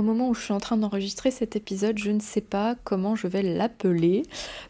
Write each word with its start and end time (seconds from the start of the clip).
Au 0.00 0.02
moment 0.02 0.30
où 0.30 0.34
je 0.34 0.40
suis 0.40 0.54
en 0.54 0.60
train 0.60 0.78
d'enregistrer 0.78 1.30
cet 1.30 1.56
épisode, 1.56 1.98
je 1.98 2.10
ne 2.10 2.20
sais 2.20 2.40
pas 2.40 2.74
comment 2.84 3.16
je 3.16 3.26
vais 3.26 3.42
l'appeler. 3.42 4.22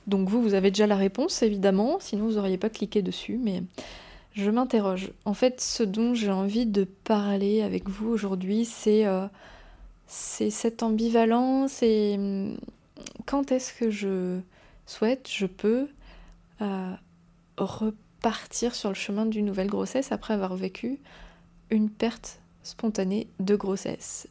Donc 0.08 0.28
vous, 0.28 0.42
vous 0.42 0.54
avez 0.54 0.72
déjà 0.72 0.88
la 0.88 0.96
réponse 0.96 1.44
évidemment, 1.44 1.98
sinon 2.00 2.24
vous 2.26 2.32
n'auriez 2.32 2.58
pas 2.58 2.68
cliqué 2.68 3.00
dessus, 3.00 3.38
mais 3.40 3.62
je 4.32 4.50
m'interroge. 4.50 5.12
En 5.24 5.32
fait, 5.32 5.60
ce 5.60 5.84
dont 5.84 6.14
j'ai 6.14 6.32
envie 6.32 6.66
de 6.66 6.82
parler 6.82 7.62
avec 7.62 7.88
vous 7.88 8.08
aujourd'hui, 8.08 8.64
c'est 8.64 9.06
euh, 9.06 9.28
cette 10.08 10.82
ambivalence 10.82 11.80
et 11.84 12.16
hum, 12.18 12.56
quand 13.24 13.52
est-ce 13.52 13.72
que 13.72 13.88
je 13.88 14.40
souhaite, 14.84 15.30
je 15.32 15.46
peux 15.46 15.86
euh, 16.60 16.92
repartir 17.56 18.74
sur 18.74 18.88
le 18.88 18.96
chemin 18.96 19.26
d'une 19.26 19.46
nouvelle 19.46 19.68
grossesse 19.68 20.10
après 20.10 20.34
avoir 20.34 20.56
vécu 20.56 20.98
une 21.70 21.88
perte 21.88 22.40
spontanée 22.64 23.28
de 23.38 23.54
grossesse? 23.54 24.26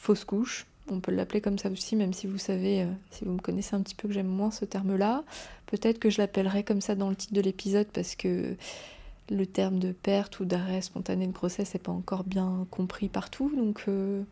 Fausse 0.00 0.24
couche. 0.24 0.66
On 0.90 0.98
peut 0.98 1.12
l'appeler 1.12 1.40
comme 1.40 1.58
ça 1.58 1.70
aussi, 1.70 1.94
même 1.94 2.12
si 2.12 2.26
vous 2.26 2.38
savez, 2.38 2.82
euh, 2.82 2.86
si 3.10 3.24
vous 3.24 3.32
me 3.32 3.38
connaissez 3.38 3.76
un 3.76 3.82
petit 3.82 3.94
peu, 3.94 4.08
que 4.08 4.14
j'aime 4.14 4.26
moins 4.26 4.50
ce 4.50 4.64
terme-là. 4.64 5.22
Peut-être 5.66 5.98
que 5.98 6.10
je 6.10 6.18
l'appellerai 6.18 6.64
comme 6.64 6.80
ça 6.80 6.96
dans 6.96 7.10
le 7.10 7.14
titre 7.14 7.34
de 7.34 7.40
l'épisode 7.40 7.86
parce 7.92 8.16
que 8.16 8.56
le 9.28 9.46
terme 9.46 9.78
de 9.78 9.92
perte 9.92 10.40
ou 10.40 10.44
d'arrêt 10.44 10.80
spontané 10.80 11.26
de 11.26 11.32
grossesse 11.32 11.74
n'est 11.74 11.80
pas 11.80 11.92
encore 11.92 12.24
bien 12.24 12.66
compris 12.70 13.08
partout. 13.08 13.52
Donc, 13.54 13.84
euh, 13.86 14.22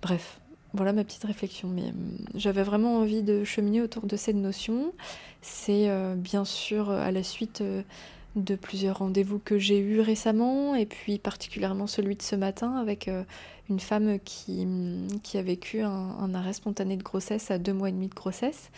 bref, 0.00 0.40
voilà 0.72 0.94
ma 0.94 1.04
petite 1.04 1.24
réflexion. 1.24 1.68
Mais 1.68 1.88
euh, 1.88 1.92
j'avais 2.36 2.62
vraiment 2.62 2.98
envie 2.98 3.22
de 3.22 3.44
cheminer 3.44 3.82
autour 3.82 4.06
de 4.06 4.16
cette 4.16 4.36
notion. 4.36 4.94
C'est 5.42 5.90
bien 6.16 6.44
sûr 6.44 6.90
à 6.90 7.10
la 7.10 7.22
suite 7.22 7.62
de 8.36 8.54
plusieurs 8.54 8.98
rendez-vous 8.98 9.38
que 9.38 9.58
j'ai 9.58 9.78
eus 9.78 10.00
récemment, 10.00 10.74
et 10.74 10.86
puis 10.86 11.18
particulièrement 11.18 11.86
celui 11.86 12.16
de 12.16 12.22
ce 12.22 12.36
matin 12.36 12.76
avec 12.76 13.08
euh, 13.08 13.24
une 13.68 13.80
femme 13.80 14.18
qui, 14.24 14.66
qui 15.22 15.38
a 15.38 15.42
vécu 15.42 15.80
un, 15.80 16.34
arrêt 16.34 16.52
spontané 16.52 16.96
de 16.96 17.02
grossesse 17.02 17.50
à 17.50 17.58
deux 17.58 17.72
mois 17.72 17.88
et 17.88 17.92
demi 17.92 18.08
de 18.08 18.14
grossesse. 18.14 18.70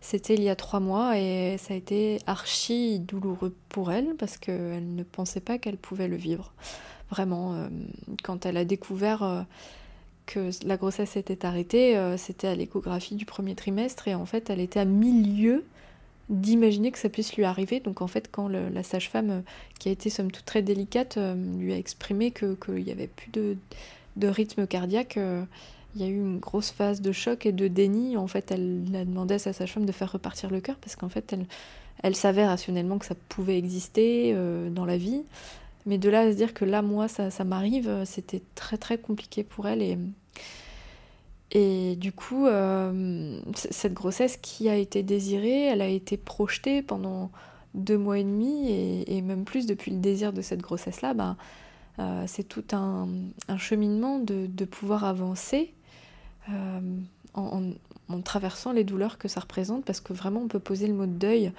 C'était 0.00 0.34
il 0.34 0.42
y 0.42 0.48
a 0.48 0.56
trois 0.56 0.80
mois 0.80 1.18
et 1.18 1.56
ça 1.58 1.74
a 1.74 1.76
été 1.76 2.20
archi 2.26 3.00
douloureux 3.00 3.54
pour 3.68 3.92
elle 3.92 4.14
parce 4.18 4.38
qu'elle 4.38 4.94
ne 4.94 5.02
pensait 5.02 5.40
pas 5.40 5.58
qu'elle 5.58 5.76
pouvait 5.76 6.08
le 6.08 6.16
vivre. 6.16 6.52
Vraiment, 7.10 7.54
euh, 7.54 7.68
quand 8.22 8.46
elle 8.46 8.56
a 8.56 8.64
découvert 8.64 9.22
euh, 9.22 9.42
que 10.24 10.50
la 10.64 10.76
grossesse 10.76 11.16
était 11.16 11.44
arrêtée, 11.44 12.00
c'était 12.16 12.46
à 12.46 12.54
l'échographie 12.54 13.16
du 13.16 13.26
premier 13.26 13.56
trimestre 13.56 14.06
et 14.06 14.14
en 14.14 14.24
fait 14.24 14.48
elle 14.48 14.60
était 14.60 14.78
à 14.78 14.84
milieu 14.84 15.64
d'imaginer 16.30 16.92
que 16.92 16.98
ça 16.98 17.08
puisse 17.08 17.36
lui 17.36 17.44
arriver. 17.44 17.80
Donc 17.80 18.00
en 18.00 18.06
fait, 18.06 18.30
quand 18.30 18.48
la 18.48 18.82
sage-femme, 18.82 19.30
euh, 19.30 19.40
qui 19.78 19.88
a 19.88 19.92
été 19.92 20.08
somme 20.08 20.30
toute 20.30 20.44
très 20.44 20.62
délicate, 20.62 21.16
euh, 21.16 21.34
lui 21.58 21.72
a 21.72 21.76
exprimé 21.76 22.30
qu'il 22.30 22.56
n'y 22.84 22.92
avait 22.92 23.08
plus 23.08 23.30
de, 23.30 23.56
rythme 24.28 24.66
cardiaque, 24.66 25.16
euh, 25.16 25.42
il 25.96 26.02
y 26.02 26.04
a 26.04 26.08
eu 26.08 26.16
une 26.16 26.38
grosse 26.38 26.70
phase 26.70 27.00
de 27.00 27.10
choc 27.10 27.46
et 27.46 27.52
de 27.52 27.66
déni. 27.66 28.16
En 28.16 28.28
fait, 28.28 28.52
elle 28.52 28.84
a 28.94 29.04
demandé 29.04 29.34
à 29.34 29.38
sa 29.40 29.52
sage-femme 29.52 29.86
de 29.86 29.92
faire 29.92 30.12
repartir 30.12 30.50
le 30.50 30.60
cœur 30.60 30.76
parce 30.76 30.94
qu'en 30.94 31.08
fait, 31.08 31.32
elle, 31.32 31.46
elle 32.04 32.14
savait 32.14 32.46
rationnellement 32.46 32.98
que 32.98 33.06
ça 33.06 33.16
pouvait 33.28 33.58
exister 33.58 34.32
dans 34.70 34.84
la 34.84 34.96
vie. 34.96 35.24
Mais 35.86 35.98
de 35.98 36.08
là 36.08 36.20
à 36.20 36.30
se 36.30 36.36
dire 36.36 36.54
que 36.54 36.64
là, 36.64 36.80
moi, 36.80 37.08
ça, 37.08 37.30
ça 37.30 37.42
m'arrive, 37.42 38.04
c'était 38.04 38.40
très 38.54 38.78
très 38.78 38.98
compliqué 38.98 39.42
pour 39.42 39.66
elle. 39.66 39.82
Et, 39.82 39.98
et 41.52 41.96
du 41.96 42.12
coup, 42.12 42.46
euh, 42.46 43.40
cette 43.54 43.92
grossesse 43.92 44.36
qui 44.36 44.68
a 44.68 44.76
été 44.76 45.02
désirée, 45.02 45.64
elle 45.64 45.82
a 45.82 45.88
été 45.88 46.16
projetée 46.16 46.80
pendant 46.82 47.30
deux 47.74 47.98
mois 47.98 48.18
et 48.18 48.24
demi 48.24 48.70
et, 49.06 49.22
même 49.22 49.44
plus 49.44 49.66
depuis 49.66 49.90
le 49.90 49.98
désir 49.98 50.32
de 50.32 50.42
cette 50.42 50.60
grossesse-là. 50.60 51.14
Ben, 51.14 51.36
euh, 51.98 52.24
c'est 52.26 52.44
tout 52.44 52.64
un, 52.72 53.08
cheminement 53.58 54.18
de, 54.18 54.64
pouvoir 54.64 55.04
avancer 55.04 55.74
euh, 56.48 56.80
en, 57.34 58.20
traversant 58.22 58.72
les 58.72 58.84
douleurs 58.84 59.18
que 59.18 59.28
ça 59.28 59.40
représente 59.40 59.84
parce 59.84 60.00
que 60.00 60.12
vraiment 60.12 60.40
on 60.40 60.48
peut 60.48 60.58
poser 60.58 60.86
le 60.86 60.94
mot 60.94 61.06
de 61.06 61.12
deuil. 61.12 61.52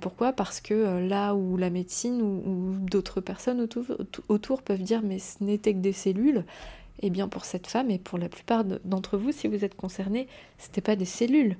pourquoi? 0.00 0.32
Parce 0.32 0.60
que 0.60 1.06
là 1.06 1.34
où 1.34 1.58
la 1.58 1.68
médecine 1.68 2.22
ou, 2.22 2.74
d'autres 2.80 3.20
personnes 3.20 3.60
autour, 3.60 3.84
autour 4.28 4.62
peuvent 4.62 4.82
dire 4.82 5.02
mais 5.02 5.18
ce 5.18 5.42
n'était 5.42 5.74
que 5.74 5.78
des 5.78 5.92
cellules, 5.92 6.44
eh 7.00 7.10
bien 7.10 7.28
pour 7.28 7.44
cette 7.44 7.66
femme 7.66 7.90
et 7.90 7.98
pour 7.98 8.18
la 8.18 8.28
plupart 8.28 8.64
d'entre 8.64 9.18
vous, 9.18 9.32
si 9.32 9.48
vous 9.48 9.64
êtes 9.64 9.76
concernés, 9.76 10.28
c'était 10.58 10.80
pas 10.80 10.96
des 10.96 11.04
cellules, 11.04 11.56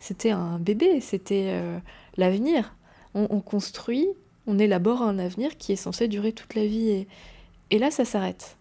c'était 0.00 0.30
un 0.30 0.58
bébé, 0.58 1.00
c'était 1.00 1.48
euh, 1.50 1.78
l'avenir. 2.16 2.74
On, 3.14 3.40
construit, 3.40 4.08
on 4.46 4.58
élabore 4.58 5.02
un 5.02 5.18
avenir 5.18 5.58
qui 5.58 5.72
est 5.72 5.76
censé 5.76 6.08
durer 6.08 6.32
toute 6.32 6.54
la 6.54 6.64
vie 6.64 7.06
et, 7.70 7.78
là 7.78 7.90
ça 7.90 8.06
s'arrête. 8.06 8.56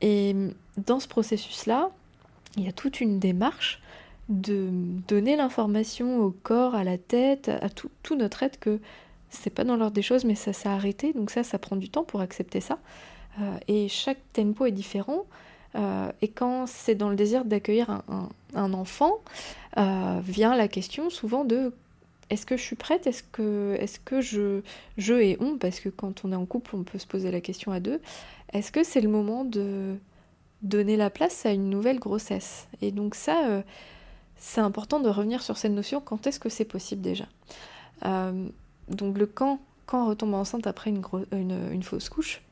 Et 0.00 0.36
dans 0.76 1.00
ce 1.00 1.08
processus-là, 1.08 1.90
il 2.56 2.64
y 2.64 2.68
a 2.68 2.72
toute 2.72 3.00
une 3.00 3.18
démarche 3.18 3.82
de 4.28 4.68
donner 5.08 5.34
l'information 5.34 6.20
au 6.20 6.30
corps, 6.30 6.76
à 6.76 6.84
la 6.84 6.98
tête, 6.98 7.48
à 7.48 7.68
tout, 7.68 7.90
tout 8.04 8.14
notre 8.14 8.44
être 8.44 8.60
que 8.60 8.78
c'est 9.28 9.50
pas 9.50 9.64
dans 9.64 9.76
l'ordre 9.76 9.94
des 9.94 10.02
choses, 10.02 10.24
mais 10.24 10.36
ça 10.36 10.52
s'est 10.52 10.68
arrêté. 10.68 11.12
Donc 11.12 11.30
ça, 11.30 11.42
ça 11.42 11.58
prend 11.58 11.76
du 11.76 11.88
temps 11.88 12.04
pour 12.04 12.20
accepter 12.20 12.60
ça. 12.60 12.78
Euh, 13.40 13.56
et 13.68 13.88
chaque 13.88 14.18
tempo 14.32 14.66
est 14.66 14.72
différent. 14.72 15.26
Euh, 15.74 16.10
et 16.22 16.28
quand 16.28 16.66
c'est 16.66 16.94
dans 16.94 17.08
le 17.08 17.16
désir 17.16 17.44
d'accueillir 17.44 18.02
un, 18.54 18.72
enfant, 18.72 19.18
euh, 19.76 20.20
vient 20.22 20.56
la 20.56 20.68
question 20.68 21.10
souvent 21.10 21.44
de 21.44 21.72
est-ce 22.30 22.46
que 22.46 22.56
je 22.56 22.62
suis 22.62 22.76
prête? 22.76 23.06
Est-ce 23.06 23.22
que, 23.22 24.20
je, 24.20 24.60
je 24.96 25.14
et 25.14 25.36
on, 25.40 25.58
parce 25.58 25.80
que 25.80 25.88
quand 25.88 26.24
on 26.24 26.32
est 26.32 26.36
en 26.36 26.46
couple, 26.46 26.76
on 26.76 26.84
peut 26.84 26.98
se 26.98 27.06
poser 27.06 27.30
la 27.30 27.40
question 27.40 27.72
à 27.72 27.80
deux, 27.80 28.00
est-ce 28.52 28.72
que 28.72 28.82
c'est 28.82 29.00
le 29.00 29.10
moment 29.10 29.44
de 29.44 29.96
donner 30.62 30.96
la 30.96 31.10
place 31.10 31.44
à 31.44 31.50
une 31.50 31.68
nouvelle 31.68 31.98
grossesse? 31.98 32.66
Et 32.80 32.92
donc 32.92 33.14
ça, 33.14 33.62
c'est 34.36 34.62
important 34.62 35.00
de 35.00 35.08
revenir 35.08 35.42
sur 35.42 35.58
cette 35.58 35.72
notion, 35.72 36.00
quand 36.00 36.26
est-ce 36.26 36.40
que 36.40 36.48
c'est 36.48 36.64
possible 36.64 37.02
déjà? 37.02 37.26
Donc 38.88 39.18
le 39.18 39.26
quand, 39.26 39.60
quand 39.86 40.06
retombe 40.06 40.34
enceinte 40.34 40.66
après 40.66 40.90
une, 40.90 41.82
fausse 41.82 42.08
couche, 42.08 42.42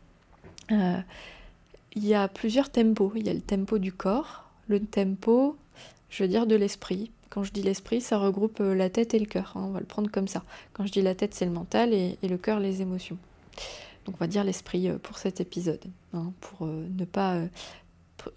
il 0.70 2.06
y 2.06 2.14
a 2.14 2.28
plusieurs 2.28 2.70
tempos. 2.70 3.12
Il 3.16 3.26
y 3.26 3.30
a 3.30 3.34
le 3.34 3.40
tempo 3.40 3.78
du 3.78 3.92
corps, 3.92 4.44
le 4.68 4.80
tempo, 4.80 5.56
je 6.10 6.22
veux 6.22 6.28
dire, 6.28 6.46
de 6.46 6.54
l'esprit. 6.54 7.10
Quand 7.30 7.44
je 7.44 7.52
dis 7.52 7.62
l'esprit, 7.62 8.00
ça 8.00 8.18
regroupe 8.18 8.60
euh, 8.60 8.74
la 8.74 8.90
tête 8.90 9.14
et 9.14 9.18
le 9.18 9.24
cœur. 9.24 9.52
Hein, 9.54 9.62
on 9.64 9.70
va 9.70 9.80
le 9.80 9.86
prendre 9.86 10.10
comme 10.10 10.28
ça. 10.28 10.42
Quand 10.74 10.84
je 10.84 10.92
dis 10.92 11.00
la 11.00 11.14
tête, 11.14 11.34
c'est 11.34 11.46
le 11.46 11.50
mental 11.50 11.94
et, 11.94 12.18
le 12.22 12.36
cœur, 12.36 12.60
les 12.60 12.82
émotions. 12.82 13.16
Donc 14.04 14.16
on 14.16 14.18
va 14.18 14.26
dire 14.26 14.44
l'esprit 14.44 14.88
euh, 14.88 14.98
pour 14.98 15.16
cet 15.16 15.40
épisode, 15.40 15.82
hein, 16.12 16.32
pour 16.40 16.66
ne 16.66 17.04
pas 17.04 17.38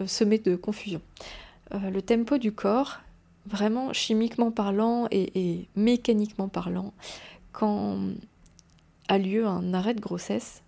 semer 0.05 0.37
de 0.39 0.55
confusion. 0.55 1.01
le 1.71 2.01
tempo 2.01 2.37
du 2.37 2.51
corps, 2.51 3.01
vraiment 3.45 3.93
chimiquement 3.93 4.51
parlant 4.51 5.07
et 5.11 5.67
mécaniquement 5.75 6.47
parlant, 6.47 6.93
quand 7.51 7.99
a 9.07 9.17
lieu 9.17 9.45
un 9.45 9.73
arrêt 9.73 9.93
de 9.93 10.01
grossesse, 10.01 10.63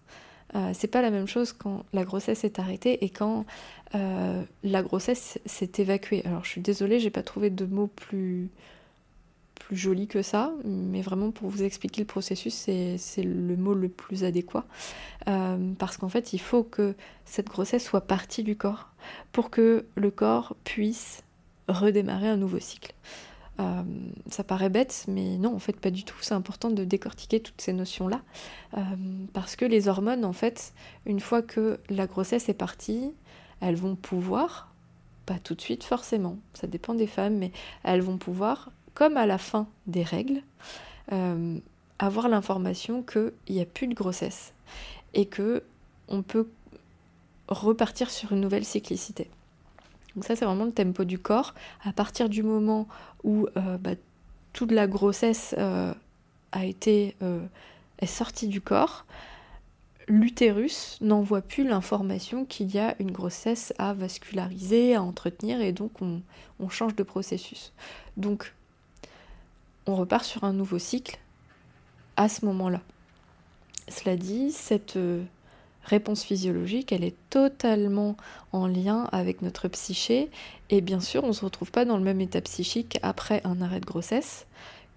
euh, 0.56 0.72
c'est 0.74 0.88
pas 0.88 1.02
la 1.02 1.12
même 1.12 1.28
chose 1.28 1.52
quand 1.52 1.86
la 1.94 2.06
grossesse 2.06 2.44
est 2.44 2.60
arrêtée 2.60 3.04
et 3.04 3.10
quand 3.10 3.46
euh, 3.96 4.42
la 4.64 4.82
grossesse 4.82 5.40
s'est 5.46 5.72
évacuée. 5.78 6.22
Alors 6.26 6.44
je 6.44 6.50
suis 6.50 6.62
désolée, 6.62 7.00
j'ai 7.00 7.10
pas 7.10 7.24
trouvé 7.24 7.50
de 7.50 7.66
mots 7.66 7.88
plus, 7.88 8.50
plus 9.56 9.76
joli 9.76 10.08
que 10.08 10.22
ça, 10.22 10.54
mais 10.64 11.02
vraiment 11.02 11.32
pour 11.32 11.50
vous 11.50 11.64
expliquer 11.64 12.02
le 12.02 12.08
processus, 12.08 12.54
c'est 12.54 13.24
le 13.24 13.56
mot 13.58 13.74
le 13.74 13.90
plus 13.90 14.24
adéquat. 14.24 14.66
Euh, 15.28 15.74
parce 15.78 15.98
qu'en 15.98 16.10
fait, 16.10 16.32
il 16.34 16.40
faut 16.40 16.64
que 16.64 16.96
cette 17.26 17.48
grossesse 17.48 17.84
soit 17.84 18.02
partie 18.02 18.44
du 18.44 18.56
corps 18.56 18.90
pour 19.34 19.50
que 19.50 19.86
le 19.96 20.12
corps 20.12 20.56
puisse 20.64 21.24
redémarrer 21.68 22.30
un 22.30 22.38
nouveau 22.38 22.60
cycle. 22.60 22.94
Euh, 23.60 23.84
ça 24.30 24.44
paraît 24.44 24.70
bête, 24.70 25.06
mais 25.08 25.38
non, 25.38 25.56
en 25.56 25.60
fait, 25.60 25.80
pas 25.80 25.92
du 25.92 26.04
tout. 26.04 26.18
C'est 26.22 26.34
important 26.34 26.70
de 26.70 26.84
décortiquer 26.84 27.40
toutes 27.40 27.62
ces 27.62 27.74
notions-là. 27.74 28.22
Euh, 28.78 28.82
parce 29.34 29.56
que 29.56 29.66
les 29.66 29.88
hormones, 29.88 30.26
en 30.26 30.34
fait, 30.34 30.74
une 31.06 31.20
fois 31.20 31.42
que 31.42 31.80
la 31.90 32.08
grossesse 32.08 32.50
est 32.50 32.54
partie, 32.54 33.12
elles 33.62 33.76
vont 33.76 33.96
pouvoir, 33.96 34.74
pas 35.26 35.40
tout 35.40 35.56
de 35.56 35.62
suite 35.62 35.84
forcément, 35.84 36.38
ça 36.54 36.68
dépend 36.68 36.94
des 36.94 37.08
femmes, 37.08 37.38
mais 37.38 37.52
elles 37.84 38.02
vont 38.02 38.18
pouvoir, 38.18 38.72
comme 38.94 39.18
à 39.18 39.26
la 39.26 39.38
fin 39.38 39.68
des 39.88 40.04
règles, 40.04 40.42
euh, 41.12 41.58
avoir 42.00 42.30
l'information 42.30 43.02
qu'il 43.02 43.32
n'y 43.50 43.62
a 43.62 43.66
plus 43.66 43.88
de 43.88 43.96
grossesse 43.96 44.54
et 45.14 45.26
que 45.26 45.64
on 46.10 46.22
peut 46.22 46.48
repartir 47.48 48.12
sur 48.12 48.34
une 48.34 48.42
nouvelle 48.42 48.66
cyclicité. 48.66 49.30
Donc 50.18 50.26
ça 50.26 50.36
c'est 50.36 50.44
vraiment 50.44 50.66
le 50.66 50.74
tempo 50.74 51.06
du 51.06 51.20
corps. 51.20 51.54
À 51.86 51.94
partir 51.94 52.28
du 52.28 52.44
moment 52.44 52.90
où 53.24 53.48
bah, 53.56 53.92
toute 54.52 54.72
la 54.74 54.88
grossesse 54.88 55.54
a 55.54 56.66
été 56.66 57.16
est 58.00 58.08
sortie 58.08 58.48
du 58.48 58.60
corps, 58.60 59.06
l'utérus 60.08 60.98
n'envoie 61.02 61.42
plus 61.42 61.68
l'information 61.68 62.46
qu'il 62.46 62.74
y 62.74 62.80
a 62.80 62.96
une 63.00 63.12
grossesse 63.12 63.74
à 63.78 63.94
vasculariser, 63.94 64.96
à 64.96 65.04
entretenir, 65.04 65.62
et 65.62 65.72
donc 65.72 65.92
on, 66.02 66.22
change 66.70 66.96
de 66.96 67.04
processus. 67.04 67.74
Donc 68.16 68.54
on 69.86 69.96
repart 69.96 70.26
sur 70.26 70.44
un 70.44 70.54
nouveau 70.54 70.80
cycle 70.80 71.20
à 72.16 72.30
ce 72.30 72.46
moment-là. 72.46 72.82
Cela 73.90 74.18
dit, 74.18 74.52
cette 74.52 74.98
euh, 74.98 75.24
réponse 75.88 76.24
physiologique, 76.24 76.92
elle 76.92 77.04
est 77.04 77.16
totalement 77.30 78.16
en 78.52 78.68
lien 78.68 79.08
avec 79.12 79.42
notre 79.42 79.68
psyché, 79.68 80.30
et 80.70 80.82
bien 80.82 81.00
sûr, 81.00 81.24
on 81.24 81.30
ne 81.30 81.34
se 81.34 81.44
retrouve 81.44 81.72
pas 81.72 81.86
dans 81.86 81.98
le 81.98 82.04
même 82.04 82.22
état 82.22 82.42
psychique 82.42 83.00
après 83.02 83.42
un 83.44 83.62
arrêt 83.62 83.80
de 83.80 83.86
grossesse 83.86 84.46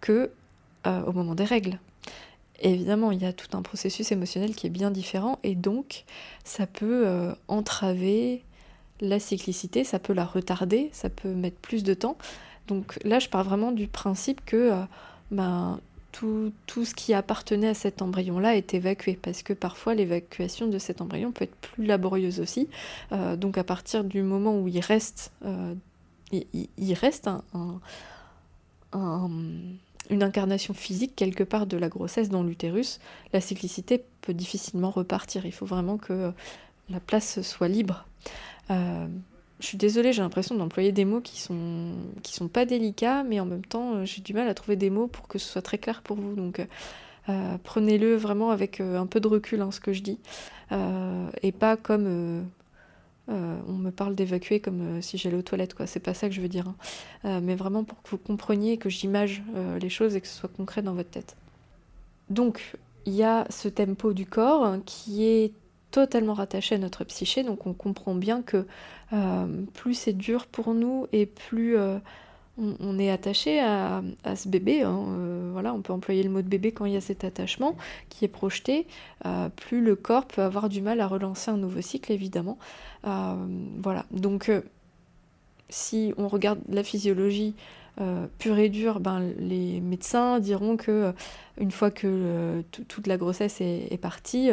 que 0.01 0.31
euh, 0.87 1.03
au 1.05 1.13
moment 1.13 1.35
des 1.35 1.45
règles 1.45 1.79
évidemment, 2.61 3.11
il 3.11 3.23
y 3.23 3.27
a 3.27 3.33
tout 3.33 3.57
un 3.57 3.63
processus 3.63 4.13
émotionnel 4.13 4.55
qui 4.55 4.67
est 4.67 4.71
bien 4.71 4.91
différent 4.91 5.39
et 5.43 5.55
donc 5.55 6.05
ça 6.45 6.67
peut 6.67 7.07
euh, 7.07 7.33
entraver 7.49 8.43
la 9.01 9.19
cyclicité, 9.19 9.85
ça 9.85 9.99
peut 9.99 10.13
la 10.13 10.25
retarder, 10.25 10.91
ça 10.93 11.09
peut 11.09 11.33
mettre 11.33 11.57
plus 11.57 11.83
de 11.83 11.95
temps. 11.95 12.19
Donc 12.69 12.99
là, 13.05 13.19
je 13.19 13.29
pars 13.29 13.45
vraiment 13.45 13.73
du 13.73 13.89
principe 13.89 14.45
que 14.45 14.73
euh, 14.73 14.83
ben, 15.31 15.81
tout, 16.13 16.53
ce 16.85 16.95
qui 16.95 17.15
appartenait 17.15 17.69
à 17.69 17.75
cet 17.75 18.03
embryon-là 18.03 18.57
est 18.57 18.75
évacué, 18.75 19.19
parce 19.21 19.43
que 19.43 19.53
parfois 19.53 19.95
l'évacuation 19.95 20.67
de 20.67 20.79
cet 20.79 21.01
embryon 21.01 21.33
peut 21.33 21.45
être 21.45 21.57
plus 21.57 21.87
laborieuse 21.87 22.41
aussi. 22.41 22.69
Euh, 23.13 23.37
donc 23.37 23.59
à 23.59 23.65
partir 23.65 24.05
du 24.05 24.23
moment 24.23 24.59
où 24.59 24.69
il 24.69 24.81
reste, 24.81 25.33
il, 26.33 26.95
reste 26.95 27.29
un 28.93 29.31
une 30.11 30.23
incarnation 30.23 30.75
physique 30.75 31.15
quelque 31.17 31.45
part 31.45 31.67
de 31.67 31.77
la 31.77 31.89
grossesse 31.89 32.29
dans 32.29 32.43
l'utérus, 32.43 32.99
la 33.33 33.41
cyclicité 33.41 34.05
peut 34.21 34.35
difficilement 34.35 34.91
repartir. 34.91 35.47
Il 35.47 35.53
faut 35.53 35.67
vraiment 35.67 35.97
que 35.97 36.33
la 36.91 37.01
place 37.01 37.41
soit 37.43 37.69
libre. 37.69 38.05
Euh, 38.71 39.07
je 39.61 39.67
suis 39.67 39.79
désolée, 39.79 40.13
j'ai 40.13 40.23
l'impression 40.23 40.55
d'employer 40.55 40.93
des 40.93 41.05
mots 41.05 41.21
qui 41.21 41.41
sont, 41.41 41.93
qui 42.23 42.35
sont 42.35 42.49
pas 42.49 42.65
délicats, 42.65 43.23
mais 43.23 43.41
en 43.41 43.47
même 43.47 43.65
temps, 43.65 43.95
euh, 43.95 44.05
j'ai 44.05 44.23
du 44.23 44.35
mal 44.35 44.49
à 44.49 44.55
trouver 44.55 44.77
des 44.77 44.91
mots 44.91 45.07
pour 45.07 45.29
que 45.29 45.39
ce 45.39 45.49
soit 45.49 45.63
très 45.63 45.79
clair 45.79 46.03
pour 46.03 46.17
vous. 46.17 46.35
Donc, 46.35 46.67
euh, 47.29 47.57
prenez-le 47.63 48.17
vraiment 48.17 48.51
avec 48.51 48.81
un 48.81 49.07
peu 49.07 49.21
de 49.21 49.29
recul, 49.29 49.61
hein, 49.61 49.71
ce 49.71 49.81
que 49.81 49.93
je 49.93 50.03
dis, 50.03 50.19
et 51.43 51.53
pas 51.53 51.77
comme 51.77 52.47
euh, 53.31 53.61
on 53.69 53.75
me 53.75 53.91
parle 53.91 54.15
d'évacuer 54.17 54.61
comme 54.61 54.81
euh, 54.81 55.01
si 55.01 55.17
j'allais 55.17 55.37
aux 55.37 55.43
toilettes, 55.43 55.75
quoi. 55.75 55.87
C'est 55.87 56.01
pas 56.01 56.15
ça 56.15 56.29
que 56.29 56.35
je 56.35 56.41
veux 56.41 56.49
dire. 56.49 56.69
Hein. 56.69 56.75
Euh, 57.27 57.41
mais 57.43 57.55
vraiment 57.55 57.85
pour 57.85 58.03
que 58.03 58.11
vous 58.11 58.19
compreniez, 58.19 58.77
que 58.77 58.89
j'image 58.89 59.43
les 59.81 59.89
choses 59.89 60.17
et 60.17 60.21
que 60.21 60.27
ce 60.27 60.35
soit 60.37 60.49
concret 60.49 60.83
dans 60.83 60.95
votre 60.95 61.11
tête. 61.11 61.37
Donc, 62.29 62.77
il 63.07 63.15
y 63.15 63.23
a 63.23 63.47
ce 63.51 63.69
tempo 63.69 64.13
du 64.13 64.27
corps 64.27 64.77
qui 64.85 65.25
est 65.25 65.53
totalement 65.91 66.35
rattaché 66.35 66.77
à 66.77 66.79
notre 66.79 67.05
psyché, 67.05 67.43
donc 67.43 67.67
on 67.67 67.73
comprend 67.73 68.15
bien 68.15 68.43
que 68.43 68.67
plus 69.75 69.95
c'est 69.95 70.13
dur 70.13 70.47
pour 70.47 70.73
nous 70.73 71.09
et 71.13 71.27
plus 71.27 71.77
on, 72.81 72.99
est 72.99 73.11
attaché 73.11 73.61
à, 73.61 74.03
ce 74.37 74.49
bébé. 74.49 74.83
Hein, 74.83 75.05
euh, 75.09 75.51
voilà, 75.53 75.73
on 75.75 75.81
peut 75.81 75.93
employer 75.93 76.23
le 76.23 76.31
mot 76.31 76.43
de 76.43 76.49
bébé 76.49 76.73
quand 76.73 76.85
il 76.85 76.93
y 76.93 76.97
a 76.97 77.01
cet 77.01 77.25
attachement 77.25 77.77
qui 78.09 78.25
est 78.25 78.29
projeté. 78.29 78.87
Euh, 79.27 79.49
plus 79.49 79.81
le 79.81 79.97
corps 79.97 80.27
peut 80.27 80.43
avoir 80.43 80.69
du 80.69 80.83
mal 80.83 81.01
à 81.01 81.07
relancer 81.07 81.51
un 81.51 81.57
nouveau 81.57 81.81
cycle, 81.81 82.13
évidemment. 82.13 82.59
Euh, 83.07 83.35
voilà. 83.79 84.05
Donc, 84.11 84.51
si 85.69 86.13
on 86.17 86.29
regarde 86.29 86.61
la 86.69 86.83
physiologie 86.83 87.55
pure 88.39 88.59
et 88.59 88.69
dure, 88.69 89.01
ben, 89.01 89.21
les 89.39 89.81
médecins 89.81 90.41
diront 90.41 90.77
que 90.77 91.13
une 91.59 91.71
fois 91.71 91.91
que 91.91 92.63
toute 92.89 93.07
la 93.07 93.17
grossesse 93.17 93.61
est 93.61 94.01
partie, 94.01 94.51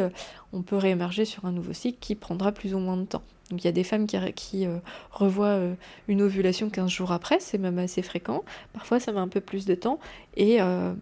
on 0.52 0.62
peut 0.62 0.76
réémerger 0.76 1.24
sur 1.24 1.44
un 1.44 1.52
nouveau 1.52 1.72
cycle 1.72 1.98
qui 2.00 2.14
prendra 2.14 2.52
plus 2.52 2.74
ou 2.74 2.78
moins 2.78 2.96
de 2.96 3.04
temps. 3.04 3.22
Donc 3.50 3.64
il 3.64 3.66
y 3.66 3.68
a 3.68 3.72
des 3.72 3.84
femmes 3.84 4.06
qui, 4.06 4.66
euh, 4.66 4.78
revoient 5.10 5.46
euh, 5.46 5.74
une 6.06 6.20
ovulation 6.20 6.68
15 6.68 6.90
jours 6.90 7.12
après, 7.12 7.40
c'est 7.40 7.58
même 7.58 7.78
assez 7.78 8.02
fréquent. 8.02 8.44
Parfois 8.72 9.00
ça 9.00 9.12
met 9.12 9.20
un 9.20 9.28
peu 9.28 9.40
plus 9.40 9.64
de 9.64 9.74
temps. 9.74 9.98
Et 10.36 10.60
euh, 10.60 10.92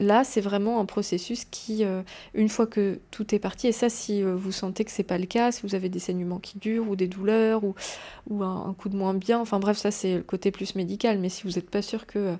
là, 0.00 0.24
c'est 0.24 0.40
vraiment 0.40 0.80
un 0.80 0.84
processus 0.84 1.44
qui, 1.44 1.84
une 2.34 2.48
fois 2.48 2.66
que 2.66 2.98
tout 3.10 3.34
est 3.34 3.38
parti, 3.38 3.68
et 3.68 3.72
ça 3.72 3.88
si 3.88 4.22
vous 4.22 4.52
sentez 4.52 4.84
que 4.84 4.90
c'est 4.90 5.04
pas 5.04 5.18
le 5.18 5.26
cas, 5.26 5.52
si 5.52 5.62
vous 5.62 5.74
avez 5.74 5.88
des 5.88 5.98
saignements 5.98 6.38
qui 6.38 6.58
durent 6.58 6.88
ou 6.88 6.96
des 6.96 7.06
douleurs 7.06 7.62
ou, 7.64 7.74
un, 8.42 8.74
coup 8.76 8.88
de 8.88 8.96
moins 8.96 9.14
bien, 9.14 9.38
enfin 9.38 9.58
bref, 9.60 9.76
ça 9.76 9.90
c'est 9.90 10.16
le 10.16 10.22
côté 10.22 10.50
plus 10.50 10.74
médical. 10.74 11.18
Mais 11.18 11.28
si 11.28 11.44
vous 11.44 11.50
n'êtes 11.50 11.70
pas 11.70 11.82
sûr 11.82 12.06
que 12.06 12.36